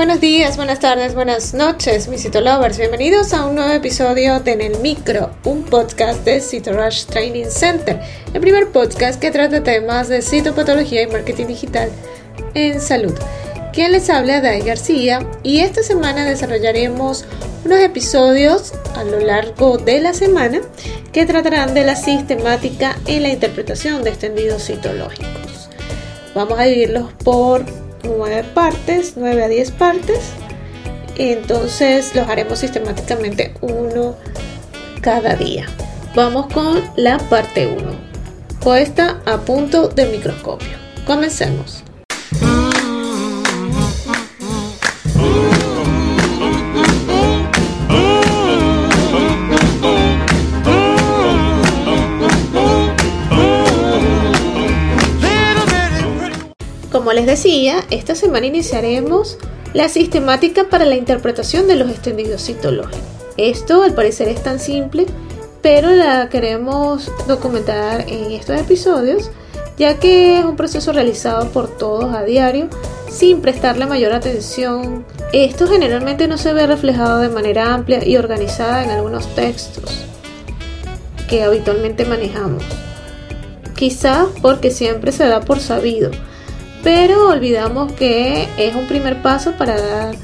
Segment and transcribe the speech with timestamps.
[0.00, 2.78] Buenos días, buenas tardes, buenas noches, mis Citolovers.
[2.78, 8.00] Bienvenidos a un nuevo episodio de En el Micro, un podcast de CitoRush Training Center,
[8.32, 11.90] el primer podcast que trata temas de citopatología y marketing digital
[12.54, 13.12] en salud.
[13.74, 17.26] Quien les habla, Dai García, y esta semana desarrollaremos
[17.66, 20.62] unos episodios a lo largo de la semana
[21.12, 25.68] que tratarán de la sistemática en la interpretación de extendidos citológicos.
[26.34, 30.32] Vamos a dividirlos por nueve partes, 9 a 10 partes.
[31.16, 34.16] Entonces los haremos sistemáticamente uno
[35.00, 35.66] cada día.
[36.14, 37.92] Vamos con la parte 1.
[38.60, 40.76] Puesta a punto del microscopio.
[41.06, 41.84] Comencemos.
[56.90, 59.38] Como les decía, esta semana iniciaremos
[59.74, 62.98] la sistemática para la interpretación de los extendidos citológicos.
[63.36, 65.06] Esto al parecer es tan simple,
[65.62, 69.30] pero la queremos documentar en estos episodios,
[69.78, 72.68] ya que es un proceso realizado por todos a diario
[73.08, 75.06] sin prestarle mayor atención.
[75.32, 80.04] Esto generalmente no se ve reflejado de manera amplia y organizada en algunos textos
[81.28, 82.64] que habitualmente manejamos.
[83.76, 86.10] Quizás porque siempre se da por sabido
[86.82, 90.14] pero olvidamos que es un primer paso para dar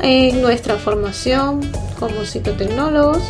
[0.00, 1.60] en nuestra formación
[1.98, 3.22] como psicotecnólogos.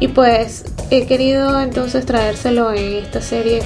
[0.00, 3.62] Y pues he querido entonces traérselo en esta serie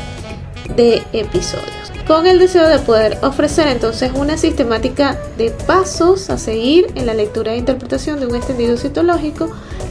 [0.76, 1.66] de episodios.
[2.06, 7.14] Con el deseo de poder ofrecer entonces una sistemática de pasos a seguir en la
[7.14, 9.48] lectura e interpretación de un extendido citológico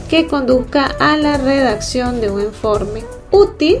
[0.08, 3.80] que conduzca a la redacción de un informe útil.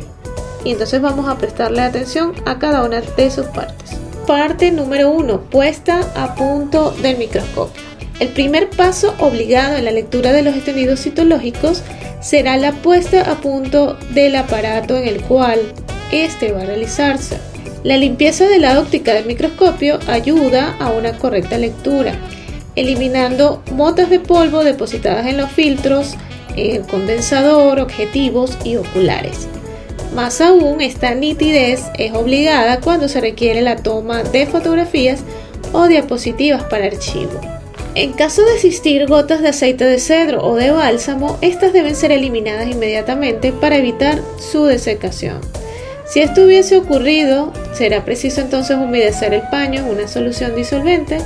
[0.64, 4.00] Y entonces vamos a prestarle atención a cada una de sus partes.
[4.30, 5.40] Parte número 1.
[5.50, 7.82] Puesta a punto del microscopio.
[8.20, 11.82] El primer paso obligado en la lectura de los extendidos citológicos
[12.20, 15.58] será la puesta a punto del aparato en el cual
[16.12, 17.38] éste va a realizarse.
[17.82, 22.12] La limpieza de la óptica del microscopio ayuda a una correcta lectura,
[22.76, 26.14] eliminando motas de polvo depositadas en los filtros,
[26.54, 29.48] el condensador, objetivos y oculares.
[30.14, 35.20] Más aún, esta nitidez es obligada cuando se requiere la toma de fotografías
[35.72, 37.40] o diapositivas para archivo.
[37.94, 42.12] En caso de existir gotas de aceite de cedro o de bálsamo, estas deben ser
[42.12, 45.40] eliminadas inmediatamente para evitar su desecación.
[46.06, 51.18] Si esto hubiese ocurrido, será preciso entonces humedecer el paño en una solución disolvente,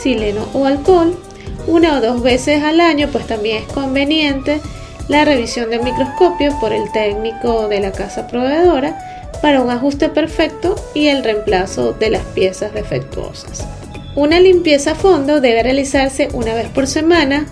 [0.00, 1.18] sileno o alcohol,
[1.66, 4.60] una o dos veces al año, pues también es conveniente
[5.08, 8.98] la revisión del microscopio por el técnico de la casa proveedora
[9.40, 13.66] para un ajuste perfecto y el reemplazo de las piezas defectuosas.
[14.14, 17.46] Una limpieza a fondo debe realizarse una vez por semana.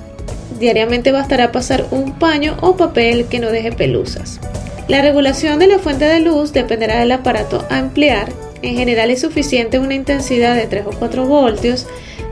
[0.59, 4.41] Diariamente bastará pasar un paño o papel que no deje pelusas.
[4.89, 8.33] La regulación de la fuente de luz dependerá del aparato a emplear.
[8.63, 11.87] En general es suficiente una intensidad de 3 o 4 voltios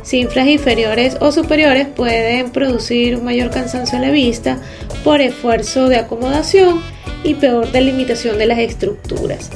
[0.05, 4.59] Cifras inferiores o superiores pueden producir un mayor cansancio a la vista
[5.03, 6.83] por esfuerzo de acomodación
[7.25, 9.51] y peor delimitación de las estructuras.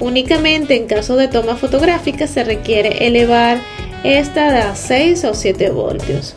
[0.00, 3.58] Únicamente en caso de toma fotográfica se requiere elevar
[4.04, 6.34] esta a 6 o 7 voltios.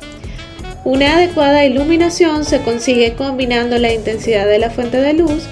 [0.84, 5.44] Una adecuada iluminación se consigue combinando la intensidad de la fuente de luz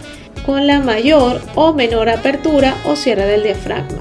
[0.46, 4.00] con la mayor o menor apertura o cierre del diafragma.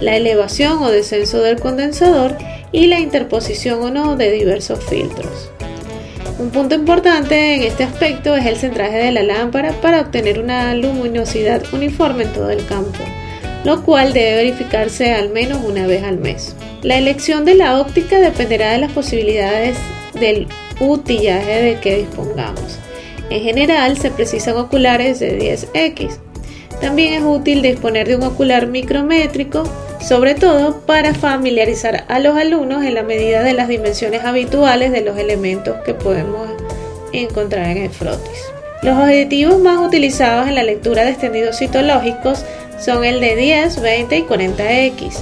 [0.00, 2.36] La elevación o descenso del condensador
[2.76, 5.50] y la interposición o no de diversos filtros.
[6.38, 10.74] Un punto importante en este aspecto es el centraje de la lámpara para obtener una
[10.74, 12.98] luminosidad uniforme en todo el campo,
[13.64, 16.54] lo cual debe verificarse al menos una vez al mes.
[16.82, 19.78] La elección de la óptica dependerá de las posibilidades
[20.12, 20.46] del
[20.78, 22.78] utillaje de que dispongamos.
[23.30, 26.18] En general se precisan oculares de 10X.
[26.82, 29.64] También es útil disponer de un ocular micrométrico
[30.06, 35.00] sobre todo para familiarizar a los alumnos en la medida de las dimensiones habituales de
[35.00, 36.48] los elementos que podemos
[37.12, 38.44] encontrar en el frotis.
[38.82, 42.44] Los objetivos más utilizados en la lectura de extendidos citológicos
[42.78, 45.14] son el de 10, 20 y 40X.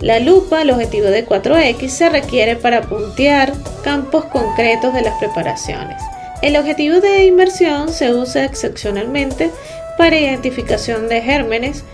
[0.00, 3.52] La lupa, el objetivo de 4X, se requiere para puntear
[3.82, 6.00] campos concretos de las preparaciones.
[6.40, 9.50] El objetivo de inmersión se usa excepcionalmente
[9.98, 11.84] para identificación de gérmenes,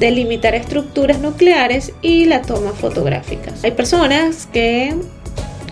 [0.00, 3.52] delimitar estructuras nucleares y la toma fotográfica.
[3.62, 4.94] Hay personas que,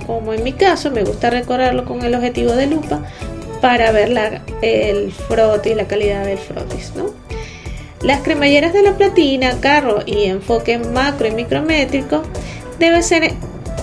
[0.06, 3.02] como en mi caso, me gusta recorrerlo con el objetivo de lupa
[3.62, 6.92] para ver la, el frotis, la calidad del frotis.
[6.94, 7.06] ¿no?
[8.02, 12.22] Las cremalleras de la platina, carro y enfoque macro y micrométrico
[12.78, 13.32] deben ser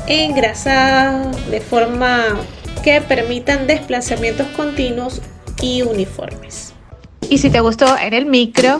[0.08, 2.38] engrasadas de forma
[2.84, 5.24] que permitan desplazamientos continuos
[5.60, 6.74] y uniformes.
[7.32, 8.80] Y si te gustó en el micro,